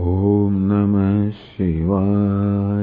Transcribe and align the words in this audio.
ॐ 0.00 0.52
नमः 0.52 1.30
शिवाय। 1.30 2.79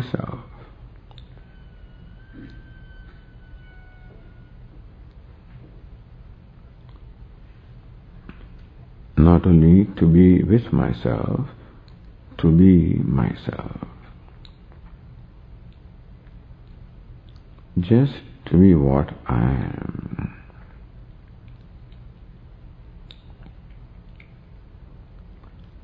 myself. 0.00 0.38
Not 9.16 9.46
only 9.46 9.86
to 9.98 10.06
be 10.06 10.42
with 10.42 10.72
myself, 10.72 11.48
to 12.38 12.50
be 12.50 12.94
myself. 13.04 13.86
Just 17.78 18.12
to 18.46 18.58
be 18.58 18.74
what 18.74 19.10
I 19.26 19.42
am. 19.42 20.34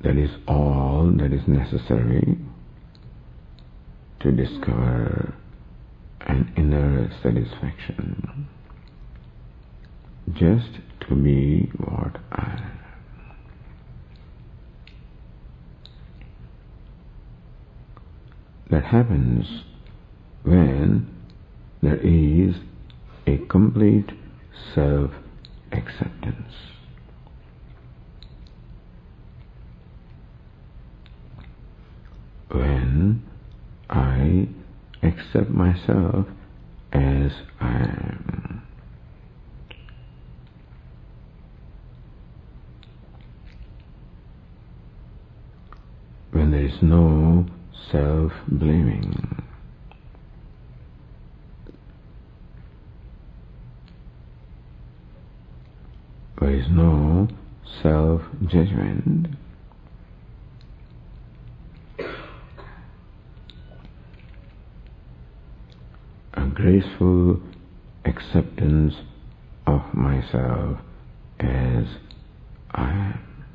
That 0.01 0.17
is 0.17 0.31
all 0.47 1.11
that 1.17 1.33
is 1.33 1.47
necessary 1.47 2.37
to 4.27 4.45
discover 4.45 5.33
an 6.21 6.53
inner 6.57 7.09
satisfaction. 7.23 8.47
Just 10.33 10.81
to 11.07 11.15
be 11.15 11.71
what 11.77 12.17
I 12.31 12.51
am. 12.51 12.79
That 18.69 18.83
happens 18.83 19.63
when 20.43 21.07
there 21.81 21.95
is 21.95 22.55
a 23.25 23.37
complete 23.49 24.09
self 24.75 25.11
acceptance. 25.71 26.53
When 32.49 33.26
I 33.89 34.47
accept 35.03 35.49
myself 35.49 36.25
as 36.91 37.31
I 37.59 37.73
am. 37.73 38.63
When 46.31 46.51
there 46.51 46.65
is 46.65 46.81
no 46.81 47.45
self 47.91 48.31
blaming. 48.47 49.43
There 56.39 56.51
is 56.51 56.67
no 56.69 57.27
self 57.81 58.21
judgment. 58.45 59.27
Graceful 66.57 67.39
acceptance 68.03 68.95
of 69.67 69.79
myself 69.93 70.79
as 71.39 71.85
I 72.71 72.89
am. 72.89 73.45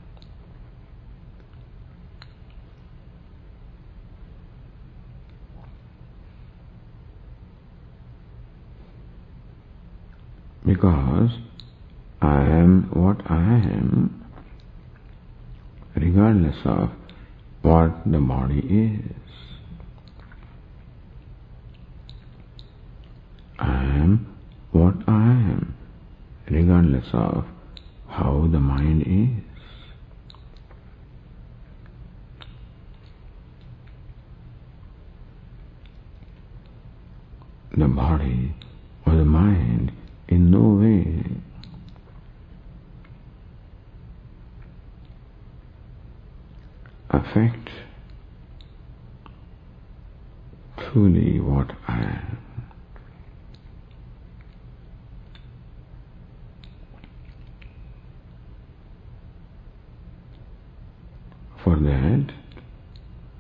Because 10.65 11.31
I 12.21 12.43
am 12.43 12.89
what 12.93 13.29
I 13.29 13.35
am, 13.35 14.25
regardless 15.97 16.55
of 16.65 16.91
what 17.63 18.05
the 18.09 18.21
body 18.21 18.61
is. 18.61 19.52
I 23.63 23.85
am 23.85 24.27
what 24.73 24.95
I 25.07 25.31
am, 25.31 25.77
regardless 26.51 27.07
of 27.13 27.45
how 28.09 28.49
the 28.51 28.59
mind 28.59 29.03
is. 29.07 29.45
The 37.79 37.87
body 37.87 38.53
or 39.07 39.15
the 39.15 39.25
mind 39.25 39.93
in 40.29 40.51
no 40.51 40.81
way 40.81 41.25
affect 47.11 47.71
truly 50.77 51.41
what 51.41 51.71
I 51.87 52.01
am. 52.03 52.39
For 61.65 61.77
that, 61.77 62.27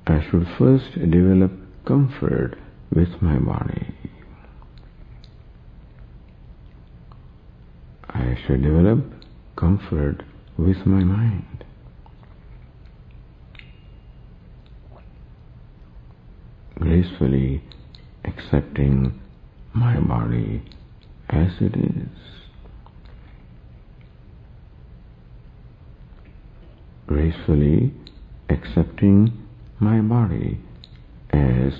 I 0.06 0.21
should 0.32 0.46
first 0.58 0.94
develop 1.10 1.52
comfort 1.86 2.56
with 2.94 3.08
my 3.20 3.38
body. 3.38 3.94
I 8.08 8.38
should 8.46 8.62
develop 8.62 9.04
comfort 9.56 10.22
with 10.56 10.86
my 10.86 11.04
mind. 11.04 11.64
Gracefully 16.78 17.62
accepting 18.24 19.20
my 19.74 20.00
body 20.00 20.62
as 21.28 21.52
it 21.60 21.76
is. 21.76 22.08
Gracefully 27.06 27.92
accepting 28.48 29.41
my 29.82 30.00
body 30.00 30.60
as 31.30 31.72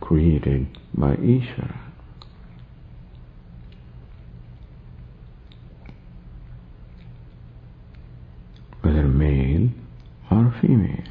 created 0.00 0.66
by 0.92 1.16
Ishvara. 1.16 1.78
Whether 8.82 9.04
male 9.04 9.70
or 10.30 10.54
female. 10.60 11.04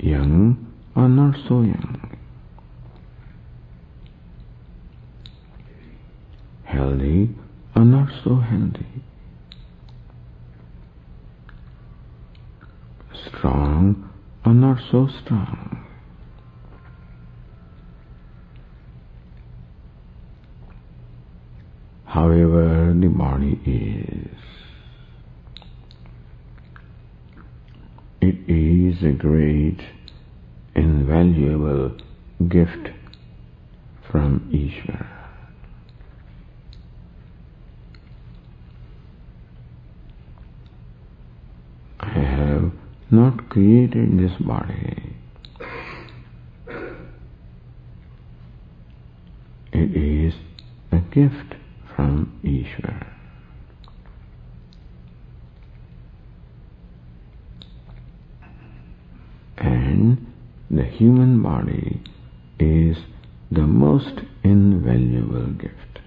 Young 0.00 0.74
or 0.96 1.08
not 1.08 1.36
so 1.46 1.60
young. 1.60 2.18
Healthy 6.64 7.30
or 7.76 7.84
not 7.84 8.08
so 8.24 8.36
healthy. 8.36 8.86
Strong 13.28 14.08
or 14.44 14.54
not 14.54 14.71
so 14.90 15.08
strong. 15.24 15.86
However 22.06 22.94
the 22.98 23.08
body 23.08 23.58
is, 23.64 24.36
it 28.20 28.36
is 28.46 29.02
a 29.02 29.12
great, 29.12 29.80
invaluable 30.74 31.96
gift 32.48 32.90
from 34.10 34.50
Ishvara. 34.52 35.06
I 42.00 42.08
have 42.10 42.72
not 43.12 43.50
created 43.50 44.18
this 44.18 44.32
body. 44.40 45.14
It 49.70 49.94
is 49.94 50.34
a 50.90 50.98
gift 50.98 51.54
from 51.94 52.40
Ishvara. 52.42 53.06
And 59.58 60.26
the 60.70 60.84
human 60.84 61.42
body 61.42 62.02
is 62.58 62.96
the 63.50 63.66
most 63.66 64.22
invaluable 64.42 65.52
gift. 65.52 66.00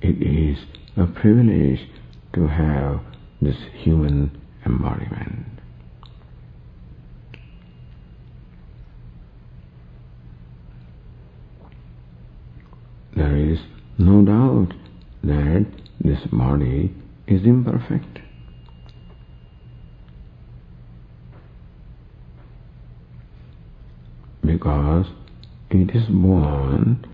It 0.00 0.22
is 0.22 0.58
a 0.96 1.06
privilege 1.06 1.88
to 2.34 2.46
have 2.46 3.00
this 3.40 3.56
human 3.72 4.40
embodiment. 4.66 5.46
There 13.16 13.36
is 13.36 13.58
no 13.98 14.24
doubt 14.24 14.74
that 15.22 15.66
this 16.00 16.20
body 16.30 16.94
is 17.26 17.44
imperfect. 17.44 18.18
Because 24.44 25.06
it 25.70 25.94
is 25.94 26.08
born 26.08 27.06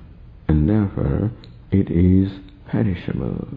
and 0.48 0.68
therefore 0.68 1.30
it 1.70 1.90
is 1.90 2.32
perishable. 2.68 3.48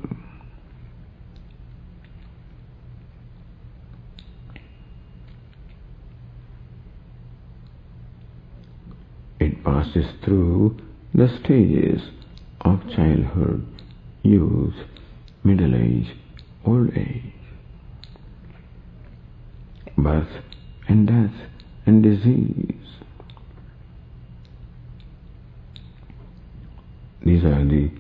It 9.40 9.64
passes 9.64 10.06
through 10.24 10.78
the 11.14 11.28
stages 11.44 12.02
of 12.62 12.80
childhood, 12.96 13.66
youth, 14.24 14.76
middle 15.44 15.76
age, 15.76 16.16
old 16.66 16.96
age, 16.96 17.34
birth 19.98 20.44
and 20.88 21.08
death 21.08 21.50
and 21.86 22.04
disease. 22.04 22.76
These 27.24 27.44
are 27.44 27.64
the 27.66 27.92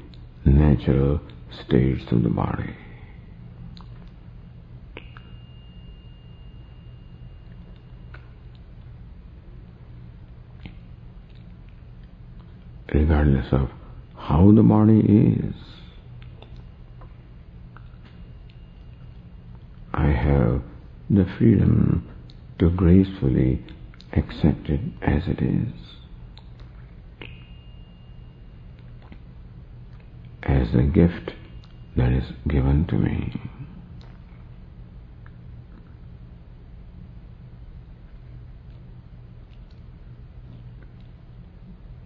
natural 0.45 1.21
states 1.65 2.03
of 2.11 2.23
the 2.23 2.29
body. 2.29 2.75
Regardless 12.93 13.47
of 13.53 13.69
how 14.17 14.51
the 14.51 14.63
body 14.63 14.99
is, 14.99 15.55
I 19.93 20.07
have 20.07 20.61
the 21.09 21.25
freedom 21.37 22.07
to 22.59 22.69
gracefully 22.69 23.63
accept 24.13 24.69
it 24.69 24.81
as 25.01 25.23
it 25.27 25.41
is. 25.41 26.00
As 30.61 30.75
a 30.75 30.83
gift 30.83 31.31
that 31.97 32.11
is 32.11 32.23
given 32.47 32.85
to 32.85 32.95
me. 32.95 33.33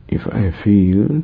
If 0.08 0.22
I 0.28 0.54
feel 0.64 1.22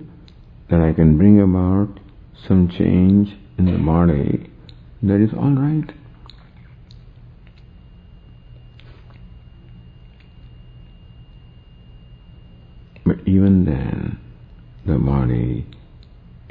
that 0.69 0.81
I 0.81 0.91
can 0.91 1.17
bring 1.17 1.39
about 1.39 2.01
some 2.49 2.67
change 2.67 3.29
in 3.57 3.65
the 3.65 3.77
body, 3.77 4.51
that 5.01 5.21
is 5.21 5.29
all 5.33 5.51
right. 5.51 5.89
But 13.05 13.25
even 13.25 13.63
then, 13.63 14.19
the 14.85 14.97
body 14.97 15.65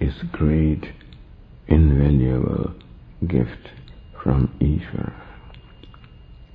is 0.00 0.14
great, 0.32 0.84
invaluable 1.68 2.74
gift 3.26 3.68
from 4.22 4.48
Ishvara. 4.60 5.12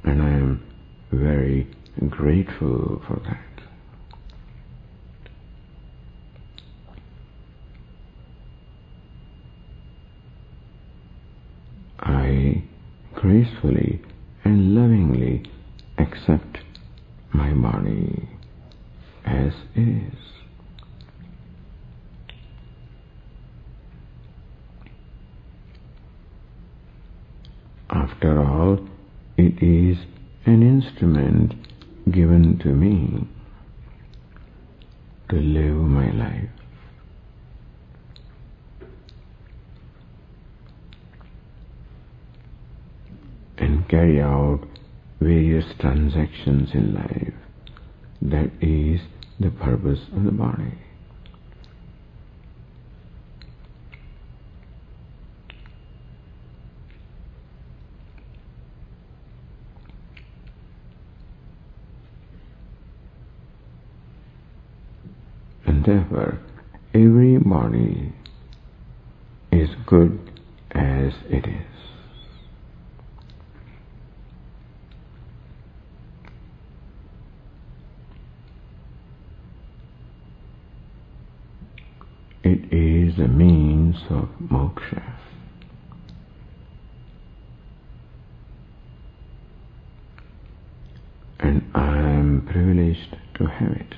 And 0.03 0.21
I 0.21 0.29
am 0.29 0.63
very 1.11 1.67
grateful 2.09 3.01
for 3.07 3.21
that. 3.25 3.41
I 11.99 12.63
gracefully 13.13 14.01
and 14.43 14.75
lovingly 14.75 15.43
accept 15.97 16.59
my 17.33 17.53
body 17.53 18.29
as 19.25 19.53
is. 19.75 20.13
After 27.89 28.39
all, 28.39 28.79
it 29.37 29.61
is 29.61 29.97
an 30.45 30.63
instrument 30.63 31.53
given 32.11 32.57
to 32.59 32.69
me 32.69 33.27
to 35.29 35.35
live 35.35 35.75
my 35.75 36.11
life. 36.11 36.49
and 43.57 43.87
carry 43.87 44.21
out 44.21 44.59
various 45.19 45.65
transactions 45.79 46.69
in 46.73 46.93
life. 46.93 47.33
That 48.21 48.51
is 48.61 48.99
the 49.39 49.49
purpose 49.49 49.99
of 50.15 50.23
the 50.23 50.31
body. 50.31 50.73
Therefore, 66.15 66.39
every 66.93 67.37
body 67.39 68.13
is 69.51 69.69
good 69.85 70.17
as 70.71 71.11
it 71.29 71.45
is. 71.45 71.61
It 82.43 82.71
is 82.71 83.19
a 83.19 83.27
means 83.27 83.97
of 84.09 84.29
moksha. 84.41 85.03
And 91.39 91.69
I 91.73 91.97
am 91.97 92.47
privileged 92.49 93.17
to 93.35 93.47
have 93.47 93.71
it. 93.71 93.95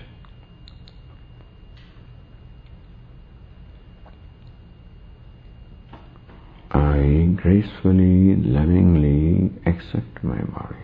I 6.69 7.36
gracefully, 7.47 8.35
lovingly 8.35 9.49
accept 9.65 10.21
my 10.21 10.41
body. 10.43 10.75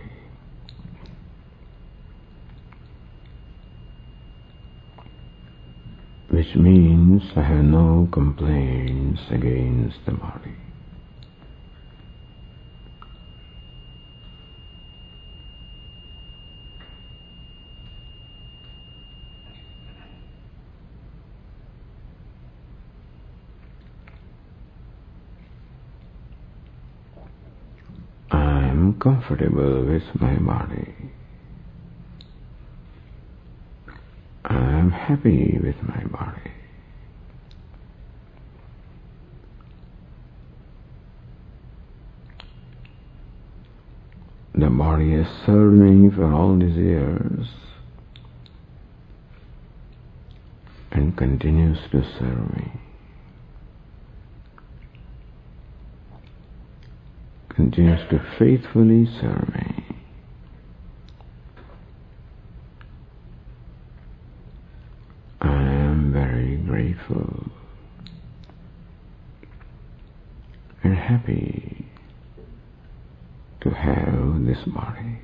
Which 6.29 6.55
means 6.55 7.22
I 7.36 7.41
have 7.41 7.65
no 7.65 8.08
complaints 8.13 9.20
against 9.29 9.98
the 10.05 10.13
body. 10.13 10.55
I 28.32 28.67
am 28.70 28.92
comfortable 29.03 29.83
with 29.86 30.03
my 30.22 30.33
body. 30.36 30.95
I 34.45 34.55
am 34.55 34.91
happy 34.91 35.60
with 35.62 35.75
my 35.83 36.05
body. 36.05 36.51
The 44.55 44.69
body 44.69 45.12
has 45.17 45.27
served 45.45 45.75
me 45.75 46.10
for 46.10 46.31
all 46.31 46.57
these 46.57 46.77
years 46.77 47.48
and 50.93 51.17
continues 51.17 51.79
to 51.91 52.03
serve 52.17 52.55
me. 52.55 52.72
Continues 57.73 58.07
to 58.11 58.19
faithfully 58.37 59.07
serve 59.19 59.49
me. 59.51 59.85
I 65.41 65.63
am 65.63 66.13
very 66.13 66.57
grateful 66.57 67.49
and 70.83 70.95
happy 70.95 71.87
to 73.61 73.69
have 73.71 74.45
this 74.45 74.59
body. 74.67 75.17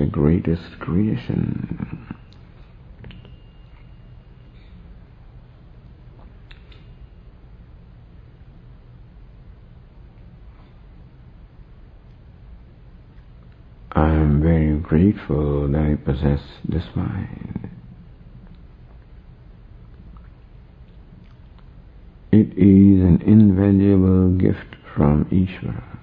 the 0.00 0.06
greatest 0.06 0.78
creation. 0.78 2.16
I 13.92 14.08
am 14.08 14.40
very 14.42 14.78
grateful 14.78 15.68
that 15.68 15.78
I 15.78 15.96
possess 15.96 16.40
this 16.66 16.84
mind. 16.94 17.68
It 22.32 22.54
is 22.56 23.02
an 23.04 23.22
invaluable 23.26 24.30
gift 24.30 24.76
from 24.96 25.26
Ishvara. 25.26 25.98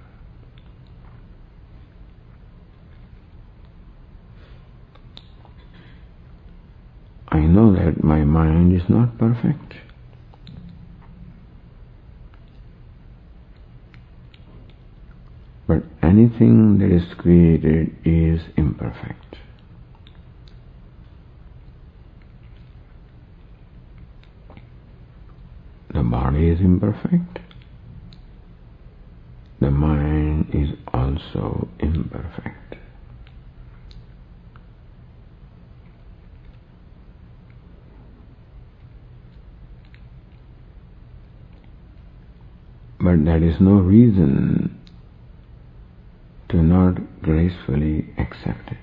I 7.29 7.39
know 7.39 7.74
that 7.74 8.03
my 8.03 8.24
mind 8.24 8.74
is 8.74 8.88
not 8.89 9.17
perfect. 9.17 9.74
But 15.67 15.84
anything 16.01 16.77
that 16.79 16.89
is 16.89 17.13
created 17.17 17.96
is 18.05 18.41
imperfect. 18.55 19.36
The 25.93 26.03
body 26.03 26.48
is 26.48 26.62
imperfect. 26.62 27.39
The 29.60 29.72
mind 29.72 30.51
is 30.53 30.77
also 30.93 31.67
imperfect. 31.79 32.76
But 43.08 43.24
that 43.24 43.42
is 43.42 43.62
no 43.62 43.76
reason 43.76 44.78
to 46.50 46.58
not 46.58 47.22
gracefully 47.22 48.10
accept 48.18 48.70
it. 48.70 48.78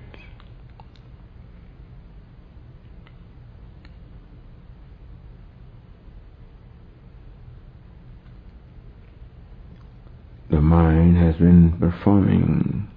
The 10.48 10.62
mind 10.62 11.18
has 11.18 11.36
been 11.36 11.76
performing 11.78 12.88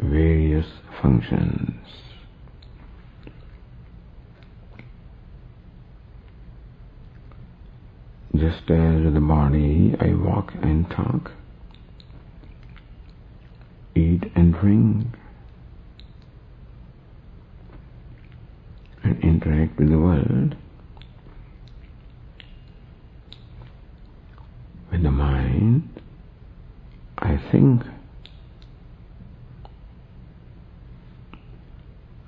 various 0.00 0.66
functions. 1.00 2.03
With 8.66 9.12
the 9.12 9.20
body, 9.20 9.94
I 10.00 10.14
walk 10.14 10.54
and 10.62 10.90
talk, 10.90 11.32
eat 13.94 14.24
and 14.34 14.54
drink, 14.54 15.06
and 19.02 19.22
interact 19.22 19.78
with 19.78 19.90
the 19.90 19.98
world. 19.98 20.56
With 24.90 25.02
the 25.02 25.10
mind, 25.10 26.00
I 27.18 27.36
think, 27.52 27.82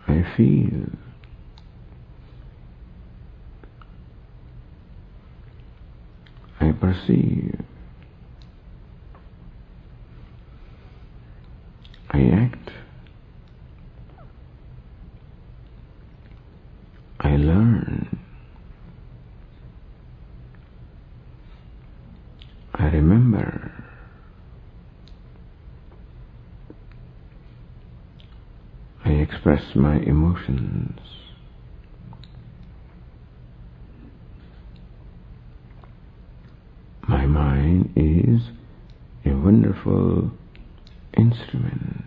I 0.06 0.22
feel. 0.36 0.90
I 6.58 6.72
perceive. 6.96 7.60
I 12.10 12.22
act. 12.22 12.70
I 17.20 17.36
learn. 17.36 18.18
I 22.74 22.84
remember. 22.86 23.72
I 29.04 29.10
express 29.10 29.62
my 29.74 29.96
emotions. 29.96 31.00
My 37.08 37.24
mind 37.24 37.92
is 37.94 38.42
a 39.24 39.36
wonderful 39.36 40.32
instrument. 41.16 42.04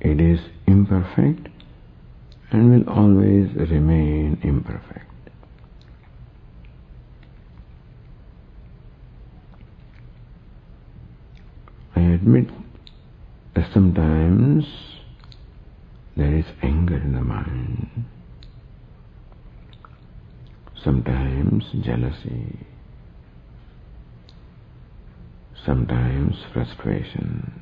It 0.00 0.20
is 0.20 0.40
imperfect 0.66 1.48
and 2.50 2.70
will 2.70 2.92
always 2.92 3.54
remain 3.54 4.38
imperfect. 4.42 5.06
I 11.94 12.00
admit 12.22 12.46
that 13.56 13.68
sometimes 13.74 14.64
there 16.16 16.36
is 16.36 16.44
anger 16.62 16.96
in 16.96 17.14
the 17.14 17.20
mind, 17.20 18.04
sometimes 20.84 21.64
jealousy, 21.84 22.60
sometimes 25.66 26.36
frustration, 26.52 27.60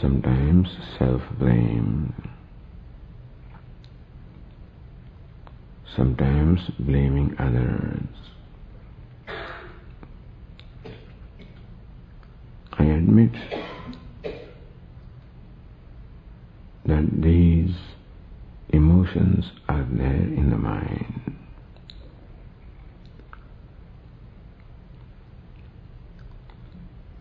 sometimes 0.00 0.68
self-blame, 1.00 2.14
sometimes 5.96 6.60
blaming 6.78 7.34
others. 7.40 8.06
I 12.76 12.86
admit 13.14 13.32
that 16.86 17.22
these 17.22 17.74
emotions 18.70 19.44
are 19.68 19.86
there 19.92 20.10
in 20.10 20.50
the 20.50 20.56
mind. 20.56 21.36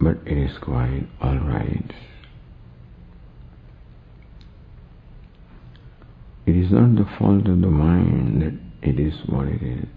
But 0.01 0.17
it 0.25 0.37
is 0.37 0.57
quite 0.61 1.07
all 1.21 1.37
right. 1.37 1.93
It 6.45 6.57
is 6.57 6.71
not 6.71 6.95
the 6.95 7.09
fault 7.17 7.47
of 7.47 7.61
the 7.61 7.67
mind 7.67 8.41
that 8.41 8.89
it 8.89 8.99
is 8.99 9.13
what 9.27 9.47
it 9.47 9.61
is. 9.61 9.87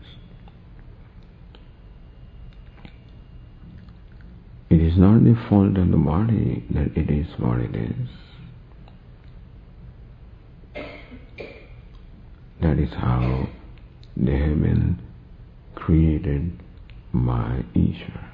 It 4.69 4.81
is 4.81 4.96
not 5.07 5.23
the 5.23 5.37
fault 5.49 5.77
of 5.79 5.91
the 5.93 5.97
body 5.97 6.65
that 6.71 6.97
it 6.97 7.09
is 7.09 7.29
what 7.39 7.61
it 7.61 7.77
is. 7.77 8.09
That 12.61 12.79
is 12.81 12.91
how 12.91 13.47
they 14.17 14.37
have 14.37 14.61
been 14.61 15.01
created 15.77 16.59
by 17.15 17.63
Ishvara. 17.77 18.31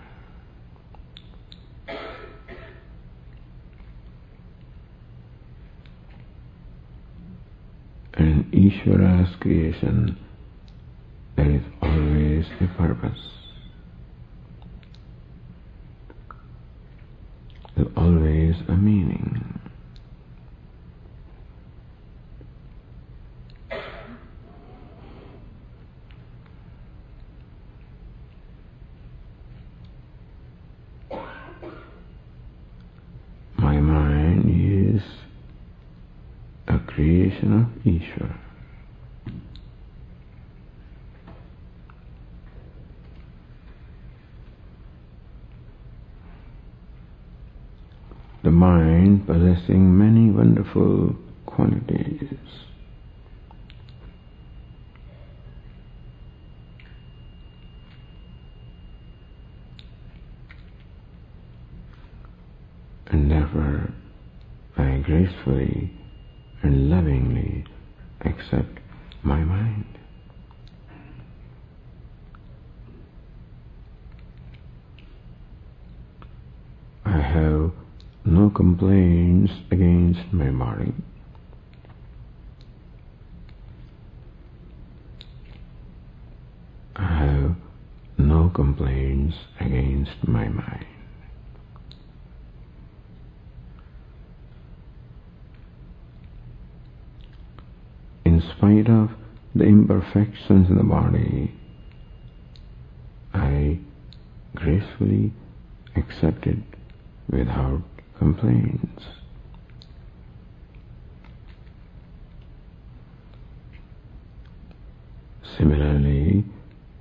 And 8.15 8.51
Ishvara's 8.51 9.37
creation, 9.41 10.17
there 11.37 11.51
is 11.51 11.63
always 11.83 12.47
a 12.63 12.67
purpose. 12.79 13.33
There's 17.75 17.89
always 17.97 18.55
a 18.69 18.77
meaning. 18.77 19.59
My 33.57 33.79
mind 33.81 34.97
is 34.99 35.03
a 36.69 36.79
The 48.43 48.51
mind 48.51 49.27
possessing 49.27 49.97
many 49.97 50.31
wonderful 50.31 51.15
qualities. 51.47 52.29
And 63.07 63.31
therefore, 63.31 63.91
I 64.77 64.99
gracefully 65.05 65.93
and 66.63 66.91
lovingly 66.91 67.32
accept 68.33 68.79
my 69.23 69.39
mind. 69.39 69.85
I 77.05 77.19
have 77.19 77.73
no 78.25 78.51
complaints 78.51 79.53
against 79.71 80.33
my 80.33 80.51
body. 80.51 80.95
I 86.97 87.19
have 87.25 87.57
no 88.19 88.51
complaints 88.55 89.37
against 89.61 90.27
my 90.27 90.49
mind. 90.49 90.87
In 98.25 98.32
spite 98.57 98.89
of 98.89 99.11
the 99.55 99.65
imperfections 99.65 100.69
in 100.69 100.77
the 100.77 100.85
body, 100.85 101.53
I 103.35 103.79
gracefully 104.55 105.33
accept 105.97 106.47
it 106.47 106.59
without 107.31 107.83
complaints. 108.19 109.05
Similarly, 115.59 116.45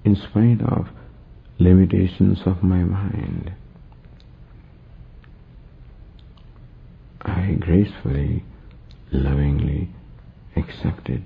in 0.04 0.15
spite 0.15 0.62
of 0.62 0.89
limitations 1.60 2.39
of 2.45 2.63
my 2.63 2.84
mind, 2.84 3.54
I 7.21 7.56
gracefully, 7.60 8.43
lovingly 9.12 9.89
accept 10.56 11.10
it 11.10 11.21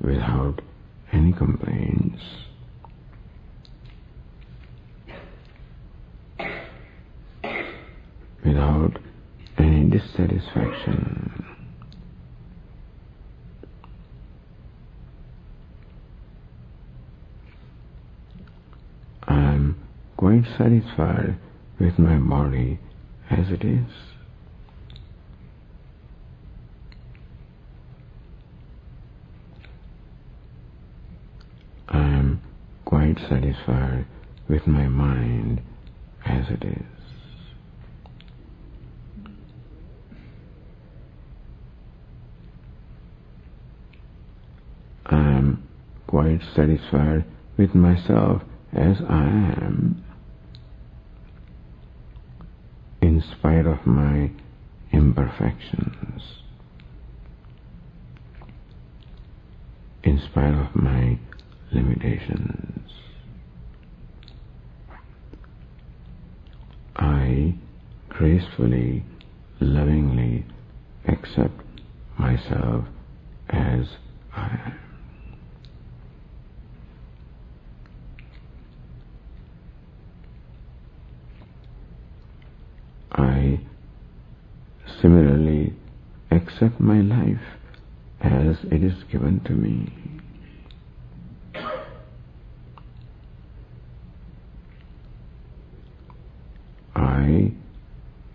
without 0.00 0.60
any 1.12 1.32
complaints. 1.32 2.22
Without 8.44 8.98
any 9.58 9.90
dissatisfaction. 9.90 11.44
I 19.28 19.34
am 19.34 19.76
quite 20.16 20.44
satisfied 20.56 21.36
with 21.80 21.98
my 21.98 22.16
body 22.16 22.78
as 23.30 23.50
it 23.50 23.64
is. 23.64 24.15
I 31.88 31.98
am 31.98 32.40
quite 32.84 33.18
satisfied 33.28 34.06
with 34.48 34.66
my 34.66 34.88
mind 34.88 35.60
as 36.24 36.48
it 36.50 36.64
is. 36.64 36.82
I 45.06 45.16
am 45.16 45.62
quite 46.06 46.40
satisfied 46.54 47.24
with 47.56 47.74
myself 47.74 48.42
as 48.72 48.96
I 49.08 49.24
am, 49.24 50.04
in 53.00 53.22
spite 53.22 53.66
of 53.66 53.86
my 53.86 54.30
imperfections, 54.92 56.22
in 60.02 60.18
spite 60.18 60.54
of 60.54 60.74
my 60.74 61.18
limitations. 61.72 62.92
I 66.96 67.54
gracefully, 68.08 69.04
lovingly 69.60 70.44
accept 71.06 71.60
myself 72.18 72.86
as 73.50 73.86
I 74.34 74.46
am. 74.66 74.78
I 83.12 83.60
similarly 85.00 85.74
accept 86.30 86.80
my 86.80 87.00
life 87.00 87.40
as 88.20 88.56
it 88.70 88.82
is 88.82 89.04
given 89.10 89.40
to 89.44 89.52
me. 89.52 90.05
I 97.16 97.52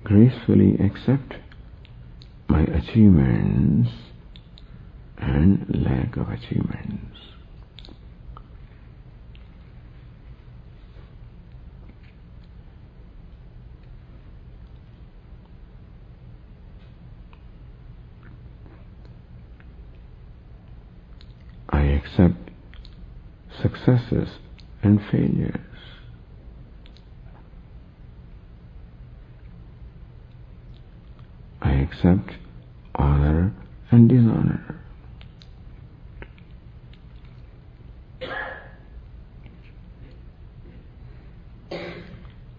gracefully 0.04 0.76
accept 0.80 1.36
my 2.50 2.62
achievements 2.64 3.92
and 5.20 5.66
lack 5.70 6.18
of 6.18 6.30
achievements. 6.30 7.18
I 21.70 21.82
accept 21.84 22.50
successes 23.62 24.40
and 24.82 25.00
failures. 25.12 25.60
I 31.62 31.74
accept 32.02 32.34
honor 32.96 33.54
and 33.92 34.10
dishonor. 34.10 34.80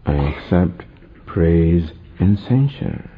I 0.06 0.12
accept 0.12 0.84
praise 1.26 1.90
and 2.20 2.38
censure. 2.38 3.10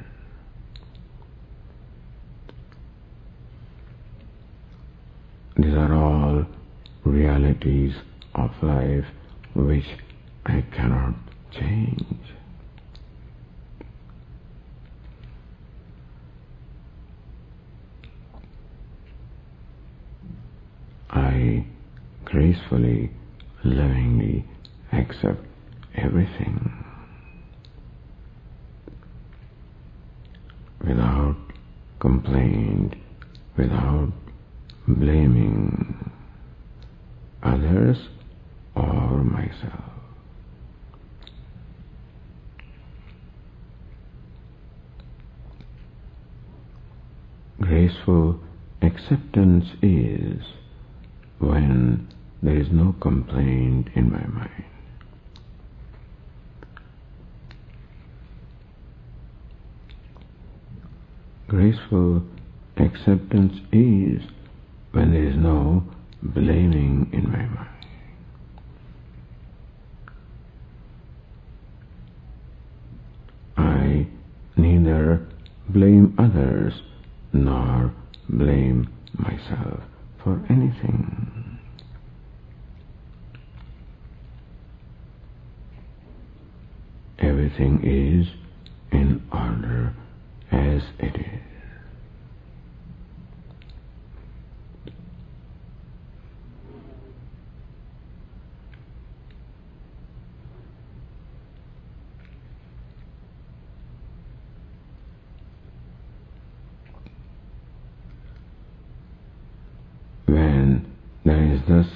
These 5.56 5.74
are 5.74 5.94
all 5.94 6.46
realities 7.04 7.94
of 8.34 8.50
life 8.62 9.06
which 9.54 9.86
I 10.46 10.64
cannot 10.72 11.16
change. 11.52 12.24
I 21.14 21.64
gracefully, 22.34 23.12
lovingly 23.62 24.44
accept 24.92 25.38
everything 25.94 26.84
without 30.84 31.36
complaint, 32.00 32.96
without 33.56 34.12
blaming 34.88 36.10
others 37.44 37.98
or 38.74 39.22
myself. 39.22 39.84
Graceful 47.60 48.40
acceptance 48.82 49.66
is 49.82 50.42
when 51.38 52.08
there 52.44 52.60
is 52.60 52.68
no 52.70 52.94
complaint 53.00 53.88
in 53.94 54.12
my 54.12 54.26
mind. 54.26 54.64
Graceful 61.48 62.22
acceptance 62.76 63.54
is 63.72 64.22
when 64.92 65.12
there 65.12 65.24
is 65.24 65.36
no 65.36 65.84
blaming 66.22 67.08
in 67.14 67.30
my 67.32 67.46
mind. 67.46 67.68
I 73.56 74.06
neither 74.60 75.26
blame 75.70 76.14
others 76.18 76.74
nor 77.32 77.94
blame 78.28 78.92
myself 79.16 79.80
for 80.22 80.44
anything. 80.50 81.53
Everything 87.18 87.80
is 87.82 88.26
in 88.92 89.22
order 89.32 89.94
as 90.50 90.82
it 90.98 91.16
is. 91.16 91.40
When 110.26 110.92
there 111.24 111.44
is 111.52 111.60
thus 111.68 111.86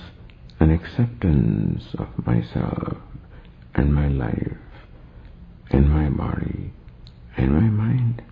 an 0.60 0.70
acceptance 0.70 1.82
of 1.98 2.08
myself 2.26 2.98
and 3.74 3.94
my 3.94 4.08
life 4.08 4.56
and 5.70 5.90
my 5.90 6.08
body 6.08 6.72
and 7.36 7.52
my 7.52 7.60
mind. 7.60 8.22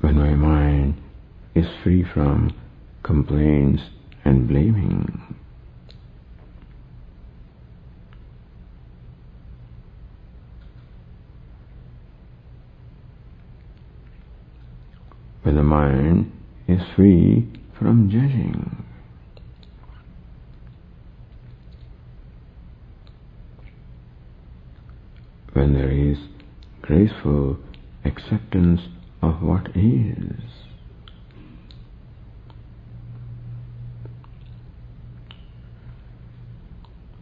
When 0.00 0.16
my 0.16 0.34
mind 0.34 1.02
is 1.54 1.66
free 1.82 2.04
from 2.14 2.54
complaints 3.02 3.82
and 4.24 4.46
blaming, 4.46 5.36
when 15.42 15.56
the 15.56 15.62
mind 15.62 16.32
is 16.68 16.80
free 16.94 17.46
from 17.78 18.10
judging. 18.10 18.84
When 25.52 25.72
there 25.72 25.90
is 25.90 26.18
graceful 26.86 27.58
acceptance 28.04 28.80
of 29.22 29.42
what 29.42 29.68
is. 29.74 30.40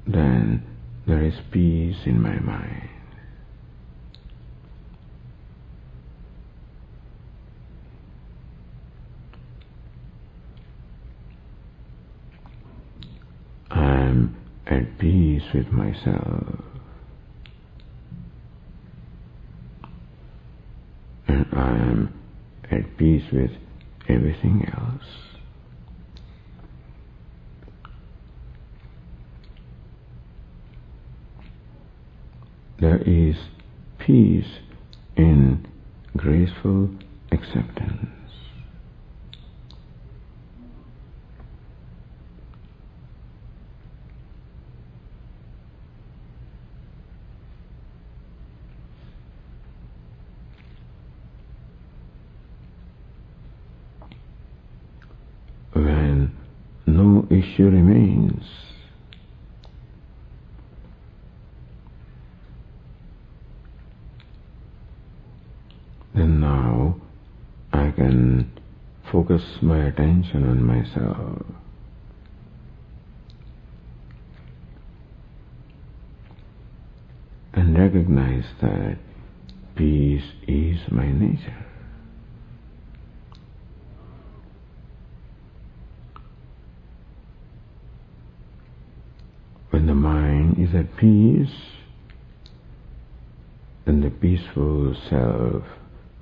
Then 0.06 0.62
there 1.06 1.24
is 1.24 1.34
peace 1.50 1.96
in 2.04 2.20
my 2.20 2.38
mind. 2.40 2.90
I 13.70 13.80
am 13.80 14.36
at 14.66 14.98
peace 14.98 15.42
with 15.54 15.68
myself. 15.68 16.60
And 21.26 21.43
I 21.54 21.70
am 21.70 22.12
at 22.70 22.96
peace 22.98 23.22
with 23.32 23.52
everything 24.08 24.66
else. 24.76 25.04
There 32.80 32.98
is 32.98 33.36
peace 33.98 34.58
in 35.16 35.66
graceful 36.16 36.90
acceptance. 37.30 38.14
issue 57.54 57.68
remains. 57.68 58.42
Then 66.14 66.40
now 66.40 66.96
I 67.72 67.90
can 67.90 68.52
focus 69.10 69.42
my 69.64 69.86
attention 69.86 70.48
on 70.48 70.62
myself. 70.62 71.44
And 77.54 77.78
recognize 77.78 78.44
that 78.60 78.98
peace 79.76 80.22
is 80.46 80.78
my 80.90 81.10
nature. 81.10 81.66
When 89.70 89.86
the 89.86 89.94
mind 89.94 90.58
is 90.58 90.74
at 90.74 90.96
peace, 90.96 91.48
then 93.86 94.00
the 94.00 94.10
peaceful 94.10 94.94
self 95.08 95.64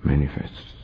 manifests. 0.04 0.81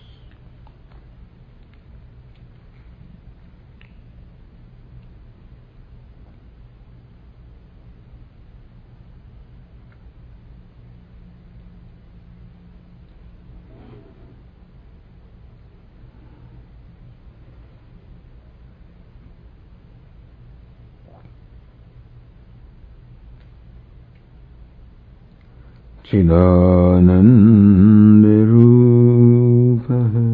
सच्चिदानंद 26.29 28.25
रूप 28.49 29.87
है 30.13 30.29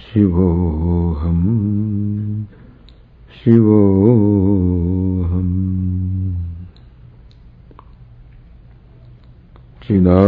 शिवो 0.00 0.48
हम 1.22 1.40
चिदा 9.82 10.20